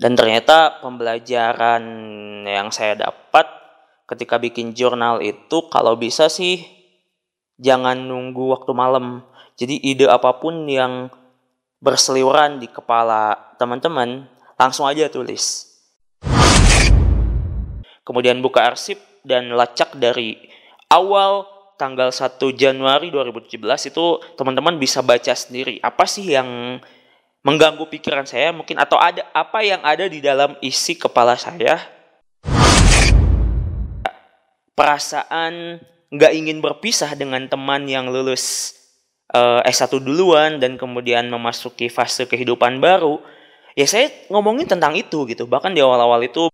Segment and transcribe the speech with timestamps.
[0.00, 1.84] Dan ternyata pembelajaran
[2.48, 3.44] yang saya dapat
[4.08, 6.64] ketika bikin jurnal itu kalau bisa sih
[7.60, 9.20] jangan nunggu waktu malam.
[9.60, 11.12] Jadi ide apa pun yang
[11.84, 14.24] berseliweran di kepala teman-teman,
[14.56, 15.68] langsung aja tulis.
[18.00, 20.40] Kemudian buka arsip dan lacak dari
[20.88, 21.44] awal
[21.76, 24.06] tanggal 1 Januari 2017 itu
[24.40, 26.80] teman-teman bisa baca sendiri apa sih yang
[27.40, 31.80] mengganggu pikiran saya mungkin atau ada apa yang ada di dalam isi kepala saya?
[34.76, 35.80] Perasaan
[36.10, 38.76] nggak ingin berpisah dengan teman yang lulus
[39.32, 43.20] uh, S1 duluan dan kemudian memasuki fase kehidupan baru.
[43.78, 45.46] Ya saya ngomongin tentang itu gitu.
[45.46, 46.50] Bahkan di awal-awal itu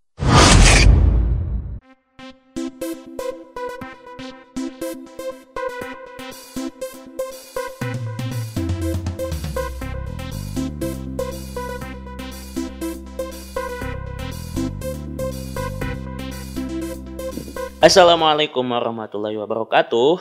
[17.87, 20.19] Assalamualaikum warahmatullahi wabarakatuh.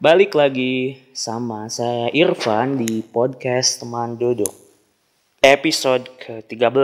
[0.00, 4.48] Balik lagi sama saya Irfan di podcast Teman Duduk.
[5.44, 6.80] Episode ke-13.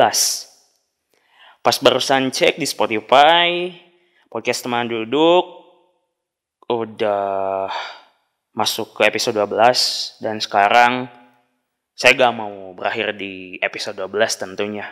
[1.64, 3.72] Pas barusan cek di Spotify,
[4.28, 5.72] podcast Teman Duduk
[6.68, 7.72] udah
[8.52, 11.08] masuk ke episode 12 dan sekarang
[11.96, 14.84] saya gak mau berakhir di episode 12 tentunya.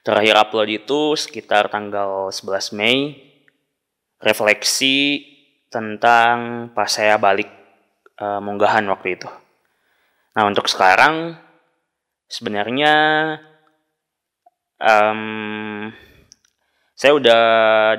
[0.00, 3.26] Terakhir upload itu sekitar tanggal 11 Mei
[4.20, 5.24] refleksi
[5.68, 7.48] tentang pas saya balik
[8.20, 9.28] uh, munggahan waktu itu.
[10.36, 11.36] Nah untuk sekarang
[12.28, 12.94] sebenarnya
[14.80, 15.90] um,
[16.96, 17.44] saya udah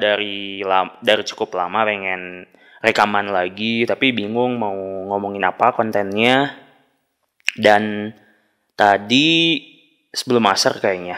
[0.02, 0.62] dari
[1.06, 2.50] dari cukup lama pengen
[2.82, 4.74] rekaman lagi tapi bingung mau
[5.14, 6.54] ngomongin apa kontennya
[7.58, 8.14] dan
[8.78, 9.62] tadi
[10.14, 11.18] sebelum asar kayaknya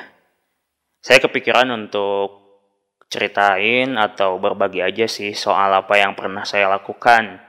[1.04, 2.39] saya kepikiran untuk
[3.10, 7.42] ceritain atau berbagi aja sih soal apa yang pernah saya lakukan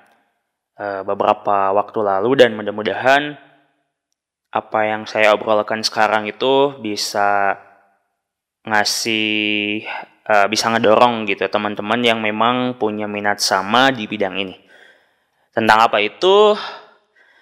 [0.80, 3.36] uh, beberapa waktu lalu dan mudah-mudahan
[4.50, 7.54] apa yang saya obrolkan sekarang itu bisa
[8.66, 9.84] ngasih
[10.26, 14.56] uh, bisa ngedorong gitu teman-teman yang memang punya minat sama di bidang ini.
[15.54, 16.56] Tentang apa itu?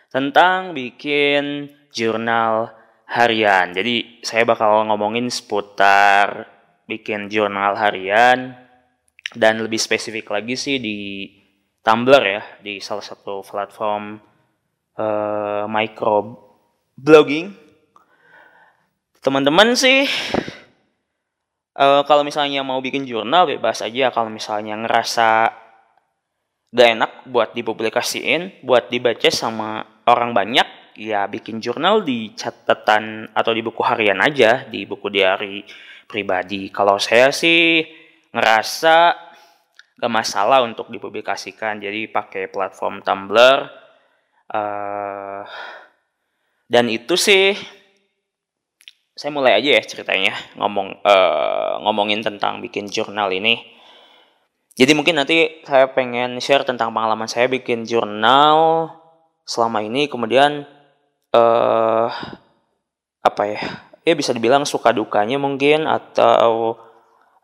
[0.08, 2.72] Tentang bikin jurnal
[3.08, 3.72] harian.
[3.72, 6.57] Jadi saya bakal ngomongin seputar
[6.88, 8.56] bikin jurnal harian
[9.36, 11.28] dan lebih spesifik lagi sih di
[11.84, 14.18] Tumblr ya di salah satu platform
[14.96, 16.48] uh, micro
[16.96, 17.52] blogging
[19.20, 20.08] teman-teman sih
[21.78, 24.10] uh, kalau misalnya mau bikin jurnal bebas aja.
[24.10, 25.54] Kalau misalnya ngerasa
[26.68, 30.68] gak enak buat dipublikasiin buat dibaca sama orang banyak
[30.98, 35.62] ya bikin jurnal di catatan atau di buku harian aja di buku diary
[36.10, 36.74] pribadi.
[36.74, 37.86] Kalau saya sih
[38.34, 39.14] ngerasa
[39.98, 43.58] gak masalah untuk dipublikasikan, jadi pakai platform Tumblr.
[44.48, 45.44] Uh,
[46.66, 47.52] dan itu sih
[49.12, 53.60] saya mulai aja ya ceritanya ngomong uh, ngomongin tentang bikin jurnal ini.
[54.78, 58.88] Jadi mungkin nanti saya pengen share tentang pengalaman saya bikin jurnal
[59.42, 60.77] selama ini, kemudian
[61.34, 62.08] uh,
[63.24, 63.60] apa ya?
[64.08, 66.80] ya bisa dibilang suka dukanya mungkin atau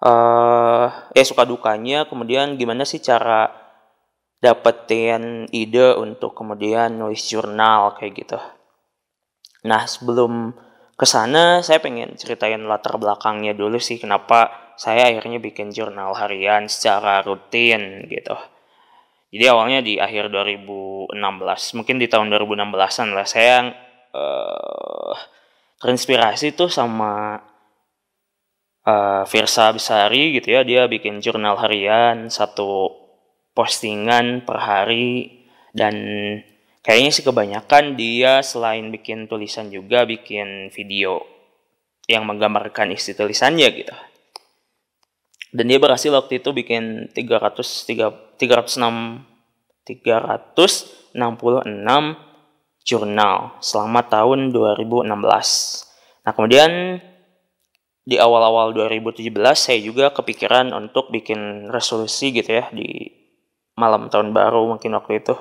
[0.01, 3.53] uh, eh suka dukanya kemudian gimana sih cara
[4.41, 8.39] dapetin ide untuk kemudian nulis jurnal kayak gitu.
[9.69, 10.57] Nah sebelum
[10.95, 16.69] ke sana saya pengen ceritain latar belakangnya dulu sih kenapa saya akhirnya bikin jurnal harian
[16.69, 18.37] secara rutin gitu.
[19.35, 21.11] Jadi awalnya di akhir 2016,
[21.75, 23.67] mungkin di tahun 2016an lah saya
[24.15, 25.15] uh,
[25.83, 27.43] terinspirasi tuh sama
[28.87, 32.95] uh, Firsa Besari gitu ya dia bikin jurnal harian satu
[33.57, 35.43] postingan per hari
[35.75, 35.95] dan
[36.87, 41.27] kayaknya sih kebanyakan dia selain bikin tulisan juga bikin video
[42.07, 43.97] yang menggambarkan isi tulisannya gitu
[45.55, 47.55] dan dia berhasil waktu itu bikin 300
[47.87, 49.23] 3, 306
[49.87, 51.15] 366
[52.85, 55.15] jurnal selama tahun 2016.
[56.25, 56.99] Nah, kemudian
[58.05, 63.09] di awal-awal 2017 saya juga kepikiran untuk bikin resolusi gitu ya di
[63.79, 65.37] malam tahun baru mungkin waktu itu.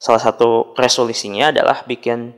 [0.00, 2.32] Salah satu resolusinya adalah bikin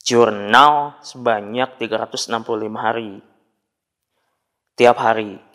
[0.00, 2.32] jurnal sebanyak 365
[2.72, 3.20] hari.
[4.74, 5.53] Tiap hari.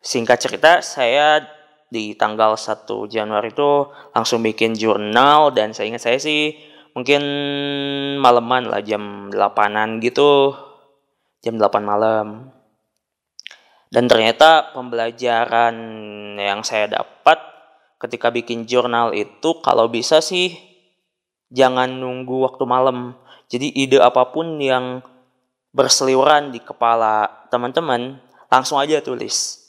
[0.00, 1.44] Singkat cerita, saya
[1.92, 3.84] di tanggal 1 Januari itu
[4.16, 6.56] langsung bikin jurnal dan saya ingat saya sih
[6.96, 7.20] mungkin
[8.22, 10.56] maleman lah jam 8an gitu
[11.44, 12.48] jam 8 malam.
[13.90, 15.76] Dan ternyata pembelajaran
[16.38, 17.42] yang saya dapat
[18.00, 20.56] ketika bikin jurnal itu kalau bisa sih
[21.52, 23.18] jangan nunggu waktu malam.
[23.50, 25.02] Jadi ide apa pun yang
[25.74, 28.16] berseliweran di kepala teman-teman
[28.48, 29.59] langsung aja tulis.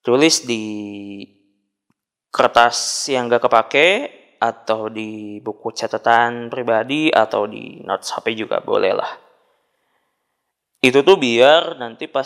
[0.00, 0.64] Tulis di
[2.32, 3.88] kertas yang gak kepake
[4.40, 9.12] atau di buku catatan pribadi atau di notes HP juga boleh lah.
[10.80, 12.24] Itu tuh biar nanti pas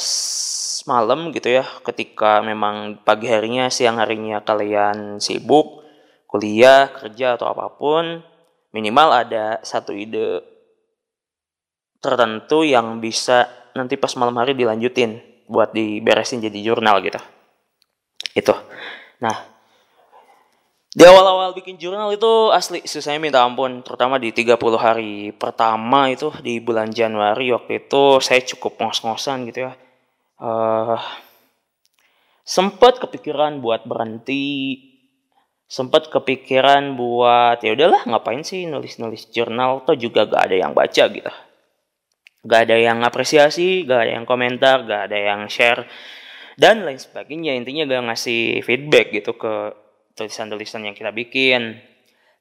[0.86, 5.82] malam gitu ya ketika memang pagi harinya siang harinya kalian sibuk
[6.30, 8.22] kuliah kerja atau apa pun
[8.70, 10.44] minimal ada satu ide
[11.98, 15.18] tertentu yang bisa nanti pas malam hari dilanjutin
[15.48, 17.18] buat diberesin jadi jurnal gitu
[18.34, 18.54] itu
[19.22, 19.54] nah
[20.94, 26.30] di awal-awal bikin jurnal itu asli susahnya minta ampun, terutama di 30 hari pertama itu
[26.38, 29.74] di bulan Januari waktu itu saya cukup ngos-ngosan gitu ya.
[30.38, 30.94] Uh,
[32.46, 34.78] sempet kepikiran buat berhenti,
[35.66, 41.10] sempet kepikiran buat ya udahlah ngapain sih nulis-nulis jurnal atau juga gak ada yang baca
[41.10, 41.32] gitu.
[42.46, 45.90] Gak ada yang apresiasi, gak ada yang komentar, gak ada yang share
[46.54, 47.54] dan lain sebagainya.
[47.58, 49.74] Intinya gak ngasih feedback gitu ke
[50.14, 51.82] tulisan-tulisan yang kita bikin.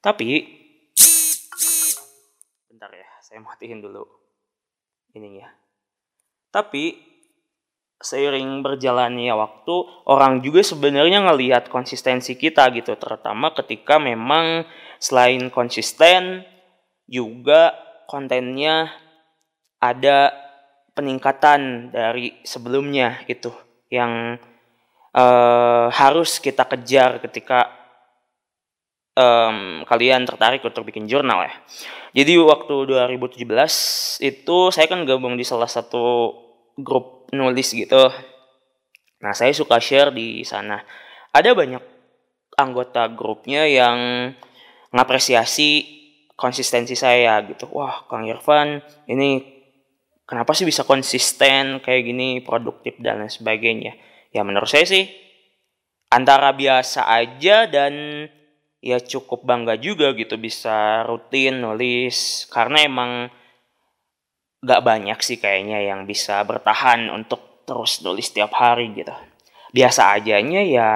[0.03, 0.45] Tapi
[2.69, 4.05] bentar ya, saya matiin dulu
[5.17, 5.49] ini ya.
[6.53, 7.13] Tapi
[8.03, 9.75] seiring berjalannya waktu,
[10.11, 14.67] orang juga sebenarnya ngelihat konsistensi kita gitu, terutama ketika memang
[14.99, 16.43] selain konsisten
[17.07, 17.71] juga
[18.11, 18.91] kontennya
[19.79, 20.35] ada
[20.93, 23.55] peningkatan dari sebelumnya gitu
[23.93, 24.41] yang
[25.13, 27.69] uh, harus kita kejar ketika
[29.13, 31.53] um, kalian tertarik untuk bikin jurnal ya.
[32.13, 33.45] Jadi waktu 2017
[34.21, 36.33] itu saya kan gabung di salah satu
[36.77, 38.09] grup nulis gitu.
[39.23, 40.81] Nah, saya suka share di sana.
[41.33, 41.81] Ada banyak
[42.57, 44.29] anggota grupnya yang
[44.93, 46.01] ngapresiasi
[46.37, 47.65] konsistensi saya gitu.
[47.73, 49.52] Wah, Kang Irfan, ini
[50.33, 53.93] kenapa sih bisa konsisten kayak gini, produktif dan lain sebagainya?
[54.33, 55.05] Ya menurut saya sih
[56.09, 58.25] antara biasa aja dan
[58.81, 62.49] ya cukup bangga juga gitu bisa rutin nulis.
[62.49, 63.29] Karena emang
[64.65, 69.13] gak banyak sih kayaknya yang bisa bertahan untuk terus nulis setiap hari gitu.
[69.69, 70.89] Biasa ajanya ya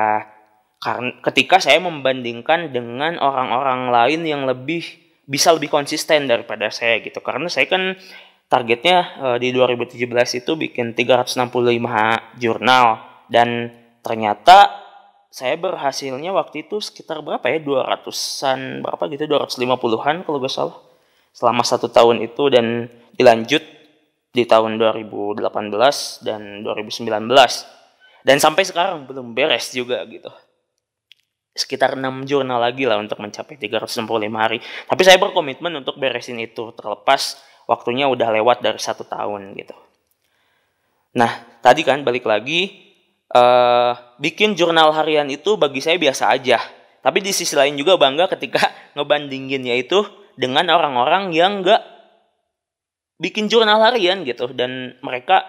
[0.82, 4.82] karena ketika saya membandingkan dengan orang-orang lain yang lebih
[5.30, 7.22] bisa lebih konsisten daripada saya gitu.
[7.22, 7.94] Karena saya kan
[8.48, 11.48] targetnya uh, di 2017 itu bikin 365
[12.40, 12.86] jurnal.
[13.28, 13.72] Dan
[14.02, 14.72] ternyata
[15.28, 17.60] saya berhasilnya waktu itu sekitar berapa ya?
[17.60, 19.24] 200-an berapa gitu?
[19.28, 20.78] 250-an kalau gak salah.
[21.36, 23.62] Selama satu tahun itu dan dilanjut
[24.34, 25.42] di tahun 2018
[26.26, 27.08] dan 2019
[28.28, 30.28] dan sampai sekarang belum beres juga gitu.
[31.56, 34.04] Sekitar 6 jurnal lagi lah untuk mencapai 365
[34.36, 34.60] hari.
[34.62, 39.76] Tapi saya berkomitmen untuk beresin itu terlepas waktunya udah lewat dari satu tahun gitu
[41.14, 41.32] nah
[41.62, 42.88] tadi kan balik lagi
[43.34, 43.92] uh,
[44.22, 46.60] bikin jurnal harian itu bagi saya biasa aja.
[47.04, 48.62] Tapi di sisi lain juga bangga ketika
[48.96, 50.04] ngebandinginnya itu
[50.38, 51.82] dengan orang-orang yang nggak
[53.18, 55.42] bikin jurnal harian gitu dan mereka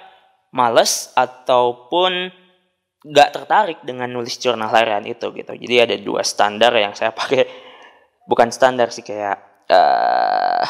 [0.56, 2.32] males ataupun
[3.04, 5.52] nggak tertarik dengan nulis jurnal harian itu gitu.
[5.54, 7.44] Jadi ada dua standar yang saya pakai,
[8.24, 10.64] bukan standar sih kayak uh,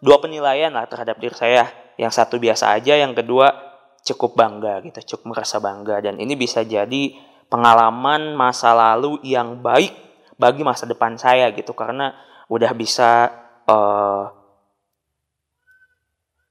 [0.00, 1.68] dua penilaian lah terhadap diri saya.
[2.00, 3.52] Yang satu biasa aja, yang kedua
[4.00, 6.00] cukup bangga gitu, cukup merasa bangga.
[6.00, 7.12] Dan ini bisa jadi
[7.52, 9.92] pengalaman masa lalu yang baik
[10.40, 11.76] bagi masa depan saya gitu.
[11.76, 12.16] Karena
[12.48, 13.28] udah bisa
[13.68, 14.24] uh,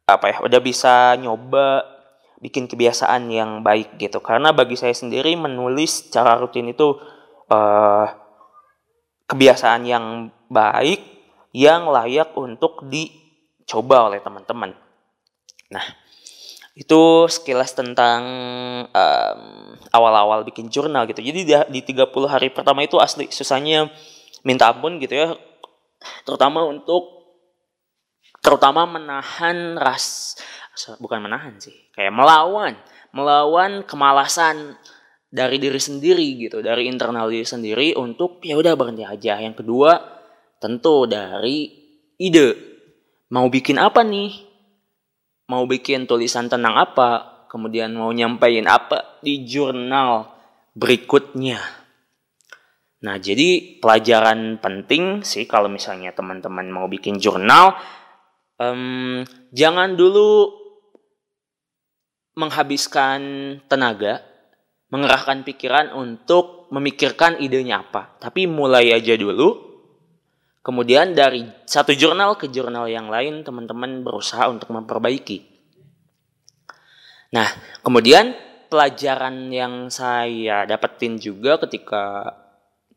[0.05, 1.85] apa ya, udah bisa nyoba
[2.39, 4.21] bikin kebiasaan yang baik gitu.
[4.21, 6.93] Karena bagi saya sendiri menulis secara rutin itu
[7.49, 8.05] uh,
[9.29, 10.05] kebiasaan yang
[10.49, 11.01] baik
[11.53, 12.85] yang layak untuk
[13.69, 14.73] dicoba oleh teman-teman.
[15.69, 15.85] Nah,
[16.73, 18.25] itu sekilas tentang
[18.89, 19.41] um,
[19.93, 21.21] awal-awal bikin jurnal gitu.
[21.21, 23.93] Jadi di, di 30 hari pertama itu asli susahnya
[24.41, 25.37] minta ampun gitu ya.
[26.25, 27.29] Terutama untuk
[28.41, 30.33] terutama menahan ras
[30.97, 32.73] bukan menahan sih, kayak melawan,
[33.11, 34.79] melawan kemalasan
[35.27, 39.43] dari diri sendiri gitu, dari internal diri sendiri untuk ya udah berhenti aja.
[39.43, 39.99] Yang kedua,
[40.63, 41.67] tentu dari
[42.15, 42.68] ide.
[43.29, 44.49] Mau bikin apa nih?
[45.49, 50.29] mau bikin tulisan tentang apa, kemudian mau nyampein apa di jurnal
[50.77, 51.57] berikutnya.
[53.01, 57.73] Nah, jadi pelajaran penting sih kalau misalnya teman-teman mau bikin jurnal,
[58.61, 60.53] um, jangan dulu
[62.37, 63.19] menghabiskan
[63.65, 64.21] tenaga,
[64.93, 68.21] mengerahkan pikiran untuk memikirkan idenya apa.
[68.21, 69.68] Tapi mulai aja dulu.
[70.59, 75.47] Kemudian dari satu jurnal ke jurnal yang lain, teman-teman berusaha untuk memperbaiki.
[77.31, 77.47] Nah,
[77.79, 78.35] kemudian
[78.67, 82.35] pelajaran yang saya dapetin juga ketika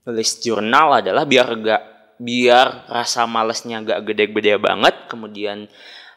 [0.05, 1.83] nulis jurnal adalah biar gak
[2.19, 5.71] biar rasa malesnya gak gede-gede banget, kemudian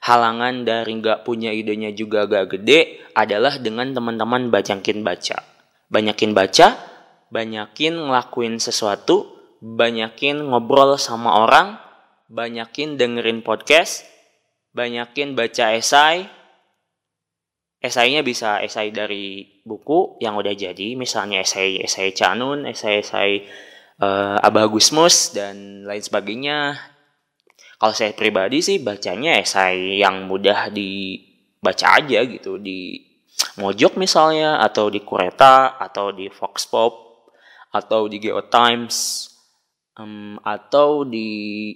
[0.06, 5.42] halangan dari nggak punya idenya juga gak gede adalah dengan teman-teman banyakin baca.
[5.90, 6.68] Banyakin baca,
[7.34, 9.35] banyakin ngelakuin sesuatu,
[9.65, 11.81] banyakin ngobrol sama orang,
[12.29, 14.05] banyakin dengerin podcast,
[14.77, 16.29] banyakin baca esai.
[17.81, 23.45] Esainya bisa esai dari buku yang udah jadi, misalnya esai esai Canun, esai esai
[24.01, 26.77] uh, Abah Gusmus dan lain sebagainya
[27.75, 33.03] kalau saya pribadi sih bacanya esai yang mudah dibaca aja gitu di
[33.60, 37.27] Mojok misalnya atau di Kureta atau di Fox Pop
[37.75, 39.27] atau di Geo Times
[40.00, 41.72] um, atau di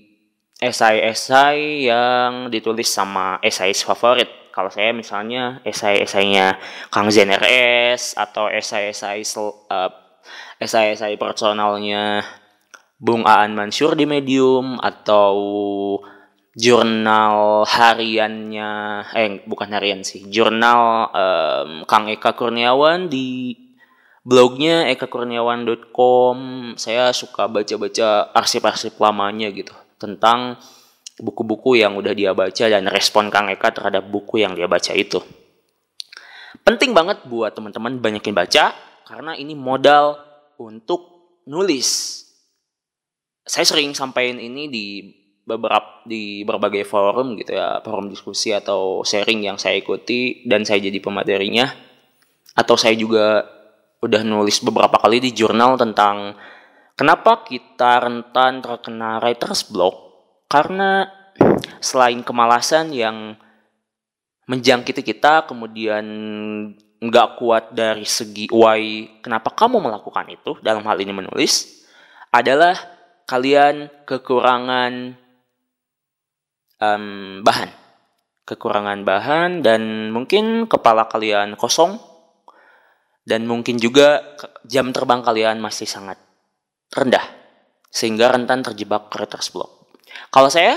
[0.60, 4.28] esai-esai yang ditulis sama esais favorit.
[4.52, 6.60] Kalau saya misalnya esai-esainya
[6.92, 7.40] Kang Zener
[7.96, 9.92] S atau esai-esai uh,
[10.60, 12.28] esai-esai personalnya
[13.00, 15.40] Bung Aan Mansur di Medium atau
[16.60, 18.72] jurnal hariannya
[19.16, 23.56] eh bukan harian sih jurnal um, Kang Eka Kurniawan di
[24.24, 26.38] blognya ekakurniawan.com
[26.76, 29.74] saya suka baca-baca arsip-arsip lamanya gitu.
[30.00, 30.60] Tentang
[31.20, 35.20] buku-buku yang udah dia baca dan respon Kang Eka terhadap buku yang dia baca itu.
[36.64, 38.74] Penting banget buat teman-teman banyakin baca
[39.06, 40.18] karena ini modal
[40.60, 42.22] untuk nulis.
[43.44, 44.86] Saya sering sampaikan ini di
[45.50, 50.78] beberapa di berbagai forum gitu ya forum diskusi atau sharing yang saya ikuti dan saya
[50.78, 51.66] jadi pematerinya.
[52.54, 53.59] Atau saya juga
[54.00, 56.36] udah nulis beberapa kali di jurnal tentang
[56.96, 59.96] kenapa kita rentan terkena writer's block.
[60.50, 61.06] Karena
[61.79, 63.38] selain kemalasan yang
[64.50, 66.06] menjangkiti kita kemudian
[67.00, 71.86] nggak kuat dari segi why kenapa kamu melakukan itu dalam hal ini menulis
[72.34, 72.75] adalah
[73.29, 75.15] kalian kekurangan
[76.82, 77.06] um,
[77.46, 77.70] bahan,
[78.44, 82.09] kekurangan bahan dan mungkin kepala kalian kosong
[83.30, 84.26] dan mungkin juga
[84.66, 86.18] jam terbang kalian masih sangat
[86.90, 87.22] rendah
[87.94, 89.94] sehingga rentan terjebak writer's block.
[90.34, 90.74] Kalau saya,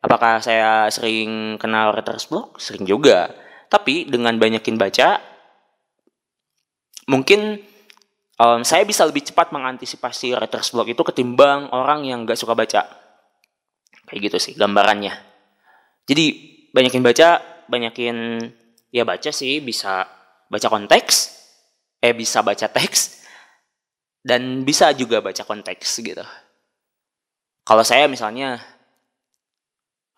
[0.00, 2.56] apakah saya sering kenal writer's block?
[2.56, 3.28] Sering juga.
[3.68, 5.20] Tapi dengan banyakin baca,
[7.08, 7.60] mungkin
[8.40, 12.88] um, saya bisa lebih cepat mengantisipasi writer's block itu ketimbang orang yang gak suka baca.
[14.08, 15.12] Kayak gitu sih gambarannya.
[16.08, 16.24] Jadi
[16.72, 17.28] banyakin baca,
[17.68, 18.16] banyakin
[18.92, 20.04] ya baca sih bisa
[20.52, 21.41] baca konteks,
[22.02, 23.22] eh bisa baca teks,
[24.26, 26.26] dan bisa juga baca konteks gitu.
[27.62, 28.58] Kalau saya misalnya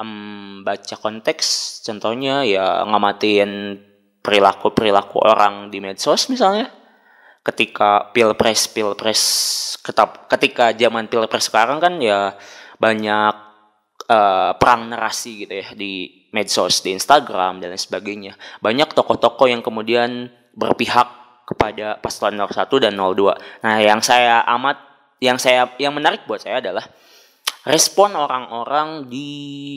[0.01, 3.81] um, baca konteks, contohnya ya ngamatin
[4.25, 6.73] perilaku-perilaku orang di medsos misalnya,
[7.45, 9.23] ketika pilpres pilpres
[9.85, 12.33] ketap ketika zaman pilpres sekarang kan ya
[12.81, 13.35] banyak
[14.09, 20.33] uh, perang narasi gitu ya di medsos di Instagram dan sebagainya banyak tokoh-tokoh yang kemudian
[20.57, 24.81] berpihak kepada paslon 01 dan 02 nah yang saya amat
[25.23, 26.85] yang saya yang menarik buat saya adalah
[27.65, 29.29] respon orang-orang di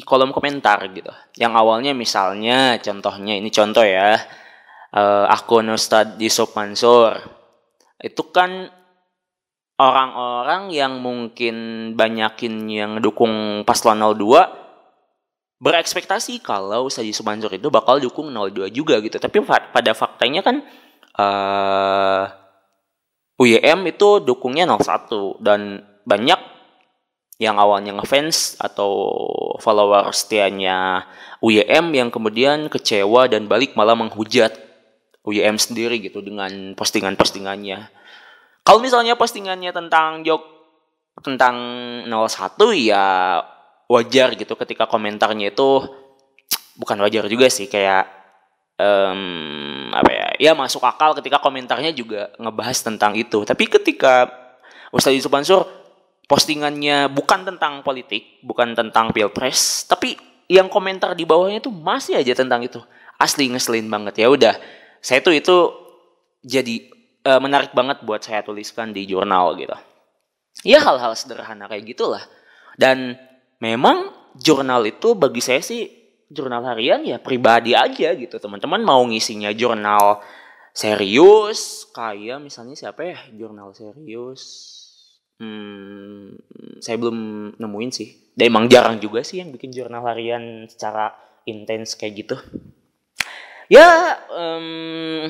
[0.03, 1.11] kolom komentar gitu.
[1.39, 4.19] Yang awalnya misalnya contohnya ini contoh ya
[4.91, 7.15] uh, akun Ustadz Yusuf Mansur.
[7.97, 8.69] Itu kan
[9.79, 11.55] orang-orang yang mungkin
[11.95, 14.67] banyakin yang dukung paslon 02
[15.57, 19.17] berekspektasi kalau Saji Sumansur itu bakal dukung 02 juga gitu.
[19.17, 20.61] Tapi pada faktanya kan
[21.17, 22.23] uh, eh,
[23.37, 26.39] UYM itu dukungnya 01 dan banyak
[27.37, 28.89] yang awalnya ngefans atau
[29.61, 31.05] follower setianya
[31.45, 34.57] UYM yang kemudian kecewa dan balik malah menghujat
[35.21, 37.93] UYM sendiri gitu dengan postingan-postingannya.
[38.65, 40.41] Kalau misalnya postingannya tentang jok
[41.21, 41.55] tentang
[42.09, 42.09] 01
[42.77, 43.05] ya
[43.89, 45.85] wajar gitu ketika komentarnya itu
[46.77, 48.16] bukan wajar juga sih kayak
[48.77, 54.29] um, apa ya ya masuk akal ketika komentarnya juga ngebahas tentang itu tapi ketika
[54.93, 55.67] Ustadz Yusuf Mansur
[56.29, 60.15] postingannya bukan tentang politik bukan tentang pilpres tapi
[60.47, 62.79] yang komentar di bawahnya itu masih aja tentang itu
[63.19, 64.55] asli ngeselin banget ya udah
[65.01, 65.55] saya tuh itu
[66.43, 69.75] jadi uh, menarik banget buat saya tuliskan di jurnal gitu.
[70.65, 72.23] Ya hal-hal sederhana kayak gitulah.
[72.79, 73.19] Dan
[73.59, 75.96] memang jurnal itu bagi saya sih
[76.27, 78.35] jurnal harian ya pribadi aja gitu.
[78.37, 80.19] Teman-teman mau ngisinya jurnal
[80.75, 84.75] serius kayak misalnya siapa ya jurnal serius.
[85.37, 86.33] Hmm,
[86.81, 87.17] saya belum
[87.57, 88.09] nemuin sih.
[88.37, 91.13] Dan emang jarang juga sih yang bikin jurnal harian secara
[91.45, 92.35] intens kayak gitu.
[93.67, 95.27] Ya um,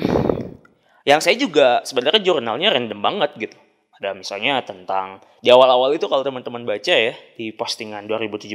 [1.08, 3.58] yang saya juga sebenarnya jurnalnya random banget gitu.
[3.98, 8.54] Ada misalnya tentang di awal-awal itu kalau teman-teman baca ya di postingan 2017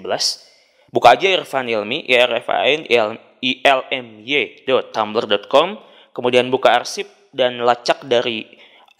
[0.93, 2.85] buka aja Irfan Ilmi ya irfan
[3.41, 5.81] i l m y tumblr.com
[6.13, 8.45] kemudian buka arsip dan lacak dari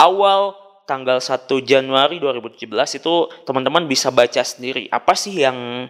[0.01, 0.57] awal
[0.89, 3.13] tanggal 1 Januari 2017 itu
[3.47, 5.87] teman-teman bisa baca sendiri apa sih yang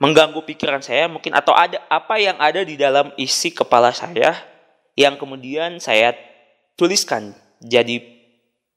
[0.00, 4.36] mengganggu pikiran saya mungkin atau ada apa yang ada di dalam isi kepala saya
[4.94, 6.14] yang kemudian saya
[6.78, 8.00] tuliskan jadi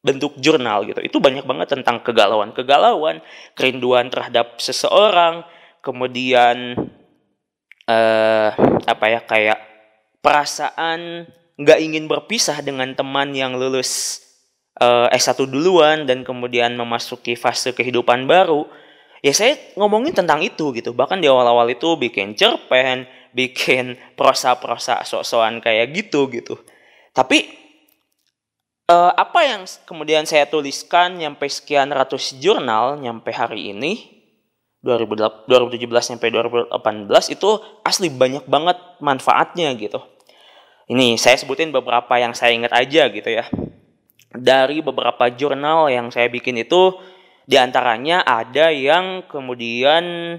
[0.03, 0.99] bentuk jurnal gitu.
[0.99, 3.23] Itu banyak banget tentang kegalauan-kegalauan,
[3.55, 5.47] kerinduan terhadap seseorang,
[5.83, 6.79] kemudian
[7.83, 8.49] eh
[8.87, 9.59] apa ya kayak
[10.23, 11.27] perasaan
[11.59, 14.23] nggak ingin berpisah dengan teman yang lulus
[14.79, 18.65] eh, S1 duluan dan kemudian memasuki fase kehidupan baru.
[19.23, 20.91] Ya saya ngomongin tentang itu gitu.
[20.95, 26.59] Bahkan di awal-awal itu bikin cerpen, bikin prosa-prosa sok-sokan kayak gitu gitu.
[27.15, 27.47] Tapi
[28.91, 34.12] uh, apa yang kemudian saya tuliskan nyampe sekian ratus jurnal nyampe hari ini
[34.83, 35.47] 2017
[36.03, 36.67] sampai 2018
[37.31, 37.49] itu
[37.87, 40.03] asli banyak banget manfaatnya gitu.
[40.91, 43.47] Ini saya sebutin beberapa yang saya ingat aja gitu ya.
[44.35, 46.99] Dari beberapa jurnal yang saya bikin itu
[47.47, 50.35] di antaranya ada yang kemudian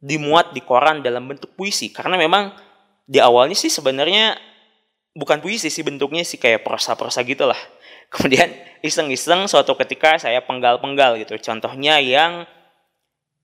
[0.00, 2.54] dimuat di koran dalam bentuk puisi karena memang
[3.10, 4.38] di awalnya sih sebenarnya
[5.12, 7.58] bukan puisi sih bentuknya sih kayak prosa-prosa gitu lah
[8.14, 8.48] kemudian
[8.80, 12.48] iseng-iseng suatu ketika saya penggal-penggal gitu contohnya yang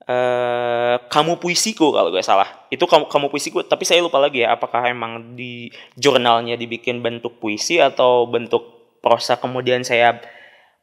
[0.06, 2.46] eh, kamu puisiku kalau gue salah.
[2.70, 3.66] Itu kamu kamu puisiku.
[3.66, 9.38] Tapi saya lupa lagi ya apakah emang di jurnalnya dibikin bentuk puisi atau bentuk prosa
[9.38, 10.18] kemudian saya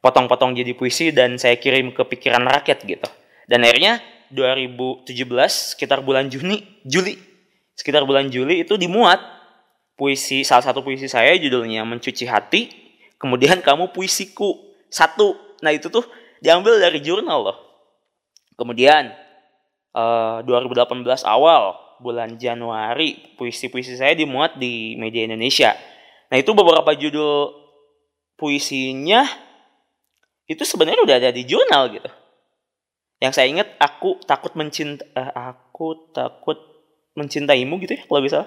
[0.04, 3.08] potong-potong jadi puisi dan saya kirim ke pikiran rakyat gitu.
[3.48, 4.00] Dan akhirnya
[4.32, 5.08] 2017
[5.76, 7.16] sekitar bulan Juni Juli
[7.74, 9.18] sekitar bulan Juli itu dimuat
[9.98, 12.70] puisi salah satu puisi saya judulnya mencuci hati
[13.18, 15.36] kemudian kamu puisiku satu.
[15.64, 16.04] Nah itu tuh
[16.44, 17.63] diambil dari jurnal loh
[18.54, 19.14] kemudian
[19.94, 25.72] uh, eh, 2018 awal bulan Januari puisi-puisi saya dimuat di media Indonesia.
[26.28, 27.54] Nah itu beberapa judul
[28.34, 29.22] puisinya
[30.50, 32.10] itu sebenarnya udah ada di jurnal gitu.
[33.22, 36.58] Yang saya ingat aku takut mencinta uh, aku takut
[37.14, 38.42] mencintaimu gitu ya kalau bisa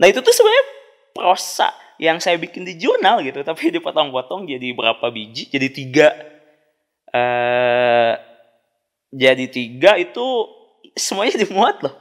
[0.00, 0.66] nah itu tuh sebenarnya
[1.14, 1.68] prosa
[2.00, 6.08] yang saya bikin di jurnal gitu tapi dipotong-potong jadi berapa biji jadi tiga.
[7.12, 8.31] Uh,
[9.12, 10.24] jadi tiga itu
[10.96, 11.94] semuanya dimuat loh.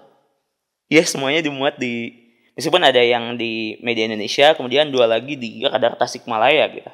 [0.88, 2.16] Ya semuanya dimuat di
[2.56, 6.92] meskipun ada yang di media Indonesia kemudian dua lagi di Radar Tasikmalaya gitu.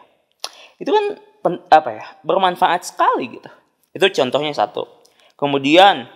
[0.82, 1.06] Itu kan
[1.46, 3.50] pen, apa ya bermanfaat sekali gitu.
[3.94, 4.90] Itu contohnya satu.
[5.38, 6.10] Kemudian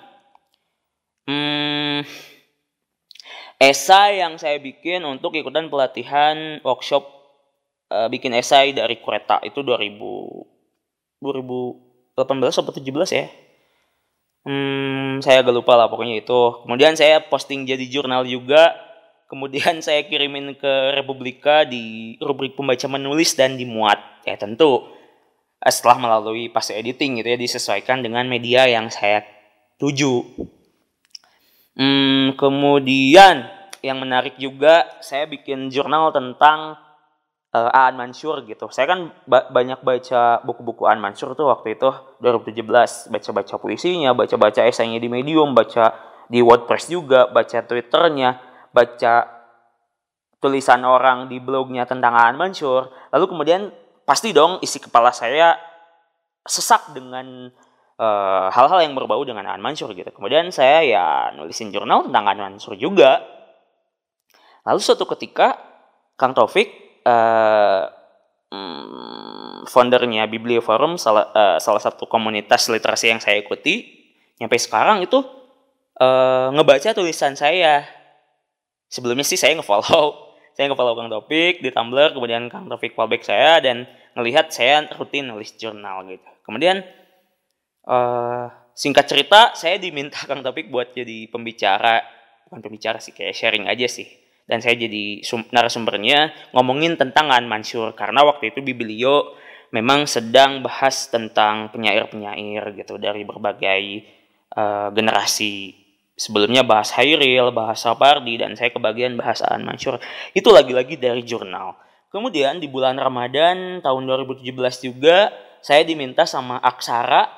[1.29, 2.01] hmm,
[3.61, 7.05] esai yang saya bikin untuk ikutan pelatihan workshop
[7.93, 10.49] uh, bikin esai dari kereta itu 2000
[11.21, 12.17] 2018
[12.49, 12.81] atau 17
[13.13, 13.29] ya.
[14.41, 16.41] Hmm, saya agak lupa lah pokoknya itu.
[16.65, 18.73] Kemudian saya posting jadi jurnal juga.
[19.29, 24.01] Kemudian saya kirimin ke Republika di rubrik pembaca menulis dan dimuat.
[24.25, 24.89] Ya tentu
[25.61, 29.21] eh, setelah melalui fase editing gitu ya disesuaikan dengan media yang saya
[29.77, 30.25] tuju.
[31.77, 33.47] Hmm, kemudian
[33.81, 36.77] yang menarik juga saya bikin jurnal tentang
[37.55, 38.67] uh, Aan Mansur gitu.
[38.71, 41.89] Saya kan ba banyak baca buku-buku Aan Mansur tuh waktu itu
[42.23, 45.95] 2017, baca-baca puisinya, baca-baca esainya di Medium, baca
[46.31, 48.39] di WordPress juga, baca Twitternya,
[48.71, 49.13] baca
[50.41, 52.89] tulisan orang di blognya tentang Aan Mansur.
[53.13, 53.61] Lalu kemudian
[54.07, 55.55] pasti dong isi kepala saya
[56.41, 57.53] sesak dengan
[58.01, 60.09] Eh, hal-hal uh, yang berbau dengan Aan Mansur gitu.
[60.09, 61.05] Kemudian saya ya
[61.37, 63.21] nulisin jurnal tentang Aan Mansur juga.
[64.65, 65.53] Lalu suatu ketika
[66.17, 67.85] Kang Taufik uh,
[69.71, 74.03] foundernya Biblioforum salah uh, salah satu komunitas literasi yang saya ikuti
[74.35, 75.21] sampai sekarang itu
[76.01, 77.85] uh, ngebaca tulisan saya.
[78.91, 80.07] Sebelumnya sih saya ngefollow
[80.55, 83.87] saya ngefollow Kang Taufik di Tumblr, kemudian Kang Taufik fallback saya dan
[84.19, 86.27] ngelihat saya rutin nulis jurnal gitu.
[86.43, 86.83] Kemudian
[87.87, 92.03] uh, singkat cerita saya diminta Kang Topik buat jadi pembicara
[92.47, 97.93] bukan pembicara sih kayak sharing aja sih dan saya jadi narasumbernya ngomongin tentang An Mansur
[97.93, 99.37] karena waktu itu Biblio
[99.71, 104.03] memang sedang bahas tentang penyair-penyair gitu dari berbagai
[104.55, 105.81] uh, generasi
[106.21, 109.97] sebelumnya bahas Hairil, bahas Sapardi, dan saya kebagian bahasaan Mansur.
[110.37, 111.73] Itu lagi-lagi dari jurnal.
[112.11, 114.43] Kemudian di bulan Ramadan tahun 2017
[114.85, 115.31] juga
[115.63, 117.31] saya diminta sama Aksara,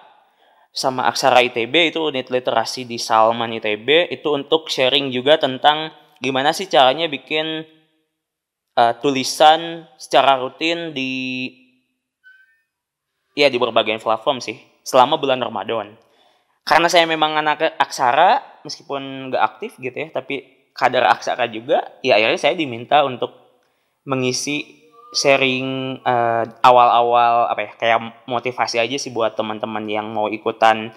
[0.73, 6.55] sama Aksara ITB itu unit literasi di Salman ITB itu untuk sharing juga tentang gimana
[6.55, 7.67] sih caranya bikin
[8.79, 11.51] uh, tulisan secara rutin di
[13.35, 14.55] ya di berbagai platform sih
[14.87, 15.99] selama bulan Ramadan.
[16.63, 22.15] Karena saya memang anak aksara meskipun nggak aktif gitu ya, tapi kadar aksara juga, ya
[22.15, 23.35] akhirnya saya diminta untuk
[24.07, 24.83] mengisi
[25.13, 30.89] sharing uh, awal-awal apa ya kayak motivasi aja sih buat teman-teman yang mau ikutan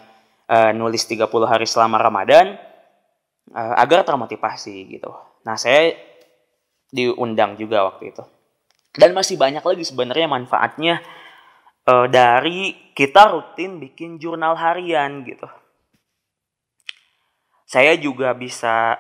[0.49, 2.57] uh, nulis 30 hari selama Ramadan
[3.53, 5.13] uh, agar termotivasi gitu.
[5.47, 5.95] Nah, saya
[6.91, 8.25] diundang juga waktu itu.
[8.97, 11.05] Dan masih banyak lagi sebenarnya manfaatnya
[11.87, 15.47] uh, dari kita rutin bikin jurnal harian gitu.
[17.67, 18.97] Saya juga bisa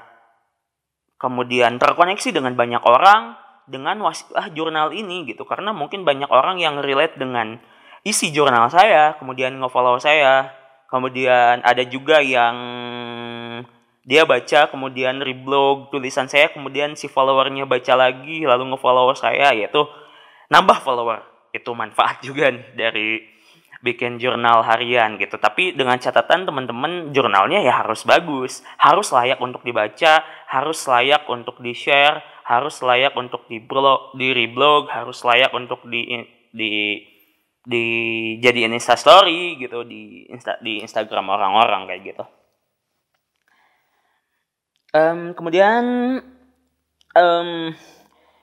[1.16, 6.78] kemudian terkoneksi dengan banyak orang dengan wasilah jurnal ini gitu karena mungkin banyak orang yang
[6.78, 7.58] relate dengan
[8.06, 10.54] isi jurnal saya kemudian nge-follow saya
[10.86, 12.54] kemudian ada juga yang
[14.06, 19.82] dia baca kemudian reblog tulisan saya kemudian si followernya baca lagi lalu nge-follow saya yaitu
[20.46, 23.36] nambah follower itu manfaat juga nih dari
[23.84, 25.36] bikin jurnal harian gitu.
[25.36, 31.60] Tapi dengan catatan teman-teman jurnalnya ya harus bagus, harus layak untuk dibaca, harus layak untuk
[31.60, 37.02] di-share, harus layak untuk di blog, di reblog, harus layak untuk di di
[37.66, 37.84] di
[38.38, 42.24] jadi Insta story gitu di Insta, di Instagram orang-orang kayak gitu.
[44.96, 45.84] Um, kemudian
[47.12, 47.50] um,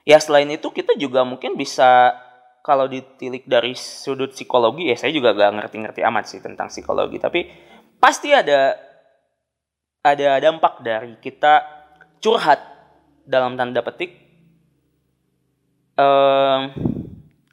[0.06, 2.14] ya selain itu kita juga mungkin bisa
[2.62, 7.50] kalau ditilik dari sudut psikologi ya saya juga gak ngerti-ngerti amat sih tentang psikologi tapi
[7.98, 8.78] pasti ada
[10.04, 11.66] ada dampak dari kita
[12.22, 12.62] curhat
[13.26, 14.14] dalam tanda petik
[15.98, 16.70] um,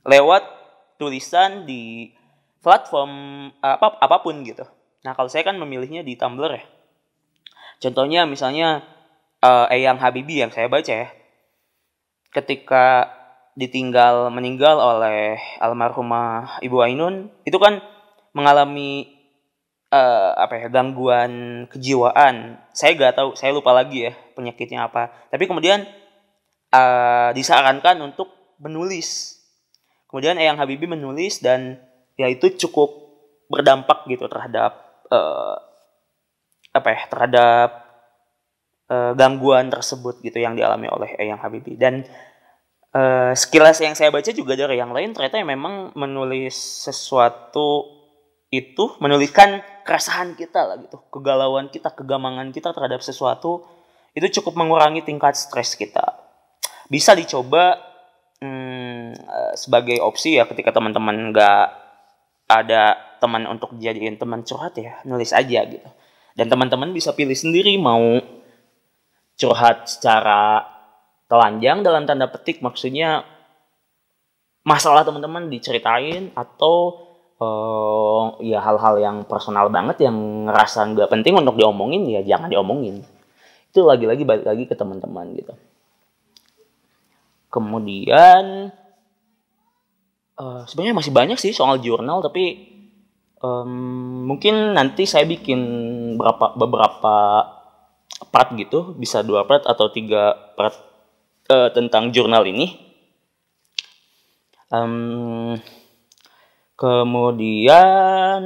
[0.06, 0.44] lewat
[1.02, 2.14] tulisan di
[2.62, 3.12] platform
[3.58, 4.68] apa apa pun gitu.
[5.02, 6.64] Nah kalau saya kan memilihnya di Tumblr ya.
[7.82, 8.86] Contohnya misalnya
[9.42, 11.10] uh, Eyang Habibie yang saya baca ya.
[12.32, 13.12] Ketika
[13.58, 17.84] ditinggal meninggal oleh almarhumah Ibu Ainun itu kan
[18.32, 19.12] mengalami
[19.92, 22.62] uh, apa ya gangguan kejiwaan.
[22.72, 25.12] Saya gak tahu saya lupa lagi ya penyakitnya apa.
[25.34, 25.84] Tapi kemudian
[26.72, 29.42] uh, disarankan untuk menulis.
[30.08, 31.82] Kemudian Eyang Habibie menulis dan
[32.16, 32.94] ya itu cukup
[33.52, 34.80] berdampak gitu terhadap
[35.12, 35.71] uh,
[36.72, 37.70] apa ya terhadap
[38.92, 41.80] uh, gangguan tersebut gitu yang dialami oleh Eyang Habibie.
[41.80, 42.04] Dan
[42.96, 46.56] uh, sekilas yang saya baca juga dari yang lain ternyata yang memang menulis
[46.88, 48.00] sesuatu
[48.52, 51.00] itu menuliskan keresahan kita lah gitu.
[51.08, 53.64] Kegalauan kita kegamangan kita terhadap sesuatu
[54.12, 56.20] itu cukup mengurangi tingkat stres kita.
[56.92, 57.80] Bisa dicoba
[58.44, 61.64] hmm, eh, sebagai opsi ya ketika teman-teman nggak
[62.52, 65.88] ada teman untuk dijadiin teman curhat ya nulis aja gitu
[66.36, 68.20] dan teman-teman bisa pilih sendiri mau
[69.36, 70.64] curhat secara
[71.32, 73.24] telanjang dalam tanda petik maksudnya
[74.62, 77.08] masalah teman-teman diceritain atau
[77.42, 83.02] uh, ya hal-hal yang personal banget yang ngerasa nggak penting untuk diomongin ya jangan diomongin.
[83.74, 85.54] Itu lagi-lagi balik lagi ke teman-teman gitu.
[87.52, 88.72] Kemudian
[90.38, 92.70] uh, sebenarnya masih banyak sih soal jurnal tapi
[93.42, 95.60] um, mungkin nanti saya bikin
[96.16, 97.16] berapa beberapa
[98.30, 98.94] part gitu.
[98.96, 100.78] Bisa dua part atau tiga part
[101.50, 102.78] uh, tentang jurnal ini.
[104.72, 105.60] Um,
[106.80, 108.42] kemudian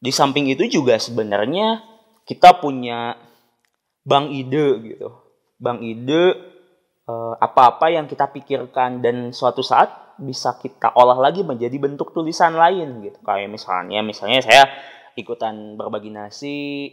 [0.00, 1.84] di samping itu juga sebenarnya
[2.24, 3.20] kita punya
[4.04, 5.12] bank ide gitu,
[5.60, 6.40] bank ide
[7.04, 9.04] uh, apa-apa yang kita pikirkan.
[9.04, 13.18] Dan suatu saat bisa kita olah lagi menjadi bentuk tulisan lain gitu.
[13.22, 14.62] Kayak misalnya, misalnya saya
[15.14, 16.90] ikutan berbagi nasi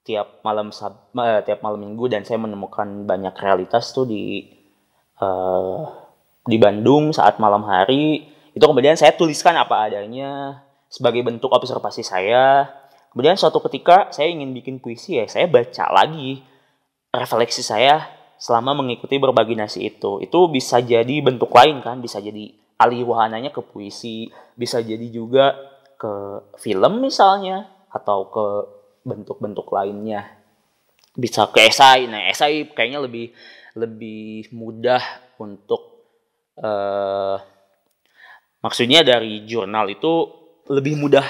[0.00, 4.48] tiap malam sab uh, tiap malam minggu dan saya menemukan banyak realitas tuh di
[5.20, 5.84] uh,
[6.48, 8.26] di Bandung saat malam hari.
[8.56, 12.66] Itu kemudian saya tuliskan apa adanya sebagai bentuk observasi saya.
[13.14, 16.46] Kemudian suatu ketika saya ingin bikin puisi ya saya baca lagi
[17.10, 22.56] refleksi saya selama mengikuti berbagi nasi itu itu bisa jadi bentuk lain kan bisa jadi
[22.80, 25.52] alih wahananya ke puisi bisa jadi juga
[26.00, 28.46] ke film misalnya atau ke
[29.04, 30.32] bentuk-bentuk lainnya.
[31.12, 32.08] Bisa ke esai.
[32.08, 33.34] Nah esai kayaknya lebih
[33.76, 35.02] lebih mudah
[35.36, 36.08] untuk
[36.58, 37.36] uh,
[38.64, 40.28] maksudnya dari jurnal itu
[40.70, 41.26] lebih mudah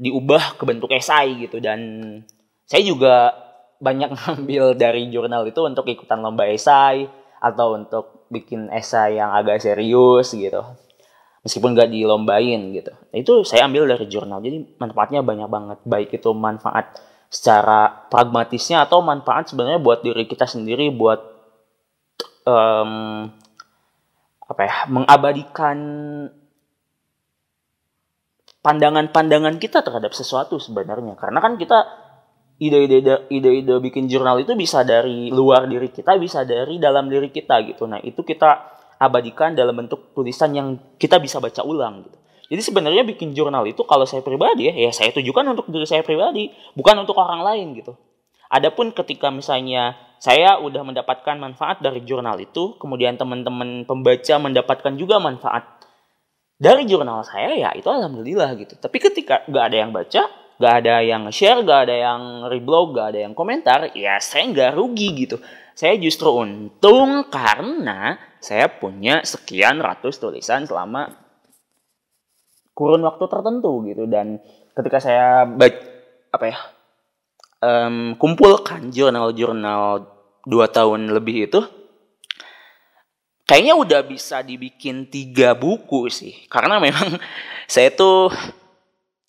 [0.00, 1.60] diubah ke bentuk esai gitu.
[1.60, 1.80] Dan
[2.64, 3.36] saya juga
[3.82, 7.10] banyak ngambil dari jurnal itu untuk ikutan lomba esai
[7.42, 10.62] atau untuk bikin esai yang agak serius gitu.
[11.42, 12.94] Meskipun gak dilombain gitu.
[12.94, 14.38] Nah, itu saya ambil dari jurnal.
[14.38, 15.78] Jadi manfaatnya banyak banget.
[15.82, 21.18] Baik itu manfaat secara pragmatisnya atau manfaat sebenarnya buat diri kita sendiri buat
[22.46, 23.26] um,
[24.46, 25.78] apa ya mengabadikan
[28.62, 31.18] pandangan-pandangan kita terhadap sesuatu sebenarnya.
[31.18, 32.01] Karena kan kita
[32.60, 37.60] ide-ide ide-ide bikin jurnal itu bisa dari luar diri kita bisa dari dalam diri kita
[37.68, 40.68] gitu nah itu kita abadikan dalam bentuk tulisan yang
[41.00, 44.92] kita bisa baca ulang gitu jadi sebenarnya bikin jurnal itu kalau saya pribadi ya, ya
[44.92, 47.96] saya tujukan untuk diri saya pribadi, bukan untuk orang lain gitu.
[48.52, 55.16] Adapun ketika misalnya saya udah mendapatkan manfaat dari jurnal itu, kemudian teman-teman pembaca mendapatkan juga
[55.16, 55.64] manfaat
[56.60, 58.76] dari jurnal saya ya itu alhamdulillah gitu.
[58.76, 60.28] Tapi ketika gak ada yang baca,
[60.60, 64.72] gak ada yang share, gak ada yang reblog, gak ada yang komentar, ya saya nggak
[64.76, 65.36] rugi gitu.
[65.72, 71.08] Saya justru untung karena saya punya sekian ratus tulisan selama
[72.72, 74.40] kurun waktu tertentu gitu dan
[74.72, 75.80] ketika saya baca
[76.32, 76.58] apa ya
[77.60, 80.08] um, kumpulkan jurnal-jurnal
[80.48, 81.60] dua tahun lebih itu
[83.46, 87.20] kayaknya udah bisa dibikin tiga buku sih karena memang
[87.72, 88.32] saya tuh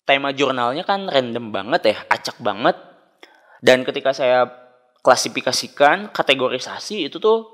[0.04, 2.76] tema jurnalnya kan random banget ya acak banget.
[3.64, 4.44] Dan ketika saya
[5.04, 7.48] klasifikasikan kategorisasi itu tuh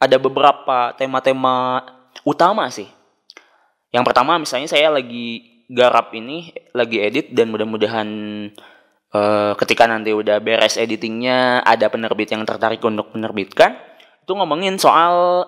[0.00, 1.84] ada beberapa tema-tema
[2.24, 2.88] utama sih.
[3.92, 8.08] Yang pertama misalnya saya lagi garap ini lagi edit dan mudah-mudahan
[9.12, 13.76] uh, ketika nanti udah beres editingnya ada penerbit yang tertarik untuk menerbitkan
[14.24, 15.44] itu ngomongin soal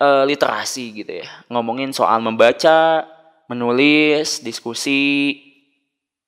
[0.00, 1.28] uh, literasi gitu ya.
[1.48, 3.08] Ngomongin soal membaca
[3.52, 5.36] menulis diskusi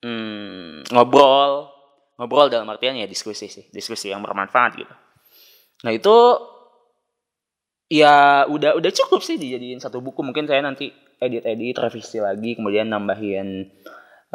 [0.04, 1.72] hmm, ngobrol.
[2.14, 4.94] Ngobrol dalam artian ya diskusi sih diskusi yang bermanfaat gitu.
[5.82, 6.16] Nah itu
[7.90, 10.22] ya udah udah cukup sih dijadiin satu buku.
[10.22, 13.66] Mungkin saya nanti edit-edit revisi lagi kemudian nambahin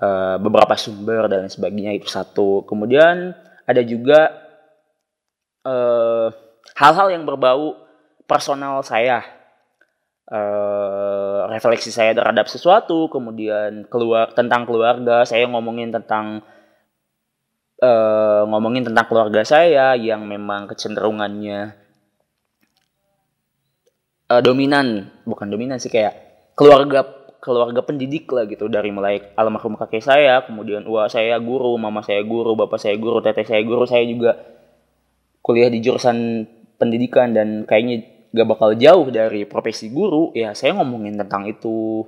[0.02, 2.68] uh, beberapa sumber dan sebagainya itu satu.
[2.68, 3.32] Kemudian
[3.70, 4.34] ada juga
[5.62, 6.28] eh,
[6.74, 7.78] hal-hal yang berbau
[8.26, 9.22] personal saya.
[10.30, 11.09] Uh,
[11.50, 16.46] refleksi saya terhadap sesuatu kemudian keluar tentang keluarga saya ngomongin tentang
[17.82, 21.74] uh, ngomongin tentang keluarga saya yang memang kecenderungannya
[24.30, 26.16] uh, dominan bukan dominan sih kayak
[26.54, 27.08] keluarga
[27.40, 32.20] keluarga pendidik lah gitu dari mulai almarhum kakek saya kemudian wah saya guru mama saya
[32.22, 34.36] guru bapak saya guru teteh saya guru saya juga
[35.40, 41.18] kuliah di jurusan pendidikan dan kayaknya gak bakal jauh dari profesi guru ya saya ngomongin
[41.18, 42.06] tentang itu.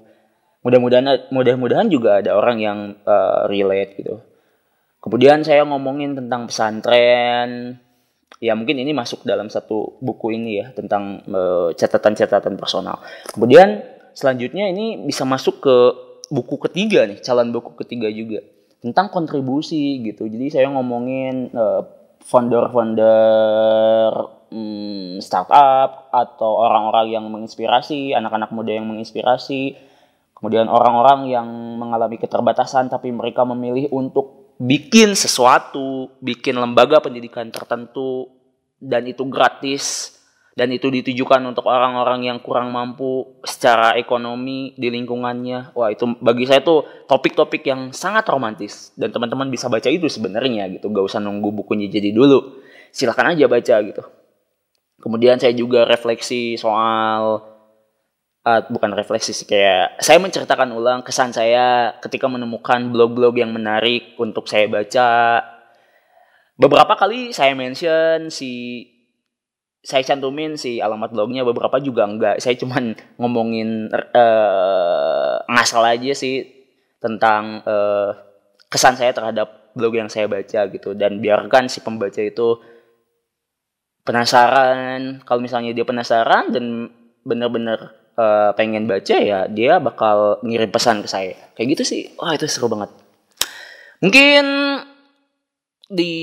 [0.61, 4.21] Mudah-mudahan mudah-mudahan juga ada orang yang uh, relate gitu.
[5.01, 7.81] Kemudian saya ngomongin tentang pesantren.
[8.37, 13.01] Ya mungkin ini masuk dalam satu buku ini ya tentang uh, catatan-catatan personal.
[13.33, 13.81] Kemudian
[14.13, 15.75] selanjutnya ini bisa masuk ke
[16.29, 18.45] buku ketiga nih, calon buku ketiga juga.
[18.81, 20.29] Tentang kontribusi gitu.
[20.29, 21.81] Jadi saya ngomongin uh,
[22.21, 29.79] founder-founder um, startup atau orang-orang yang menginspirasi, anak-anak muda yang menginspirasi,
[30.37, 31.47] kemudian orang-orang yang
[31.79, 38.29] mengalami keterbatasan tapi mereka memilih untuk bikin sesuatu, bikin lembaga pendidikan tertentu
[38.77, 40.17] dan itu gratis
[40.51, 45.71] dan itu ditujukan untuk orang-orang yang kurang mampu secara ekonomi di lingkungannya.
[45.73, 50.67] Wah, itu bagi saya tuh topik-topik yang sangat romantis dan teman-teman bisa baca itu sebenarnya
[50.75, 50.91] gitu.
[50.91, 52.61] Gak usah nunggu bukunya jadi dulu.
[52.91, 54.03] Silahkan aja baca gitu.
[55.01, 57.41] Kemudian saya juga refleksi soal
[58.45, 64.13] uh, bukan refleksi sih kayak saya menceritakan ulang kesan saya ketika menemukan blog-blog yang menarik
[64.21, 65.41] untuk saya baca.
[66.55, 68.85] Beberapa kali saya mention si
[69.81, 76.45] saya cantumin si alamat blognya beberapa juga enggak saya cuman ngomongin uh, ngasal aja sih
[77.01, 78.13] tentang uh,
[78.69, 82.61] kesan saya terhadap blog yang saya baca gitu dan biarkan si pembaca itu
[84.01, 86.89] penasaran kalau misalnya dia penasaran dan
[87.21, 92.33] bener-bener uh, pengen baca ya dia bakal ngirim pesan ke saya kayak gitu sih wah
[92.33, 92.89] itu seru banget
[94.01, 94.45] mungkin
[95.91, 96.13] di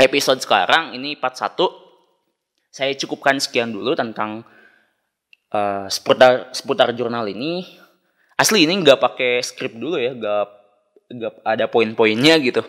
[0.00, 1.54] episode sekarang ini part 1
[2.74, 4.42] saya cukupkan sekian dulu tentang
[5.54, 7.62] uh, seputar seputar jurnal ini.
[8.34, 10.44] Asli ini nggak pakai skrip dulu ya, nggak
[11.14, 12.66] nggak ada poin-poinnya gitu.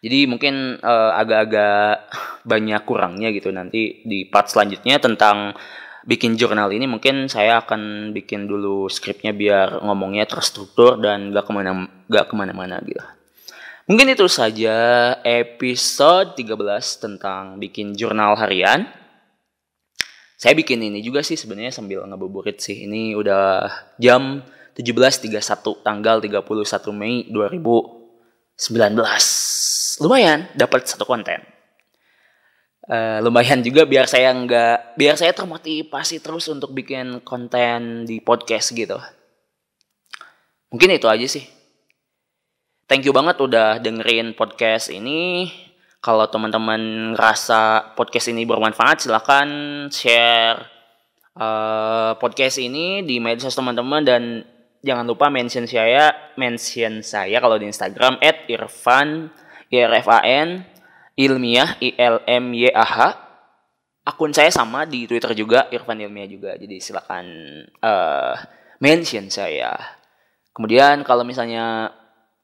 [0.00, 2.08] Jadi mungkin eh, agak-agak
[2.50, 5.52] banyak kurangnya gitu nanti di part selanjutnya tentang
[6.08, 11.52] bikin jurnal ini mungkin saya akan bikin dulu skripnya biar ngomongnya terstruktur dan gak ke
[11.52, 13.04] mana gak ke mana-mana gitu.
[13.90, 14.78] Mungkin itu saja
[15.26, 18.86] episode 13 tentang bikin jurnal harian.
[20.40, 22.86] Saya bikin ini juga sih sebenarnya sambil ngebuburit sih.
[22.86, 23.66] Ini udah
[23.98, 24.46] jam
[24.78, 26.46] 17.31 tanggal 31
[26.94, 29.49] Mei 2019.
[30.00, 30.48] Lumayan.
[30.56, 31.44] Dapat satu konten.
[32.90, 38.74] Uh, lumayan juga biar saya nggak biar saya termotivasi terus untuk bikin konten di podcast
[38.74, 38.98] gitu.
[40.72, 41.44] Mungkin itu aja sih.
[42.90, 45.52] Thank you banget udah dengerin podcast ini.
[46.00, 49.46] Kalau teman-teman ngerasa podcast ini bermanfaat silahkan
[49.92, 50.58] share
[51.36, 54.02] uh, podcast ini di medsos teman-teman.
[54.02, 54.42] Dan
[54.82, 58.18] jangan lupa mention saya mention saya kalau di Instagram
[58.50, 59.30] @irfan
[59.70, 60.66] irfan
[61.14, 62.98] ilmiah I L M Y A H.
[64.00, 66.56] Akun saya sama di Twitter juga Irfan Ilmiah juga.
[66.56, 67.26] Jadi silakan
[67.84, 68.34] uh,
[68.80, 69.76] mention saya.
[70.50, 71.94] Kemudian kalau misalnya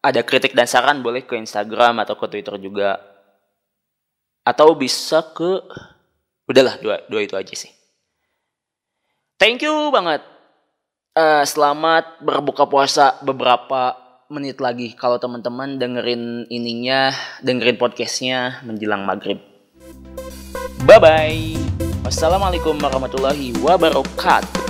[0.04, 3.00] ada kritik dan saran boleh ke Instagram atau ke Twitter juga.
[4.46, 5.64] Atau bisa ke
[6.46, 7.72] udahlah dua dua itu aja sih.
[9.40, 10.22] Thank you banget.
[11.16, 17.14] Uh, selamat berbuka puasa beberapa menit lagi kalau teman-teman dengerin ininya,
[17.46, 19.38] dengerin podcastnya menjelang maghrib.
[20.82, 21.44] Bye bye.
[22.02, 24.65] Wassalamualaikum warahmatullahi wabarakatuh.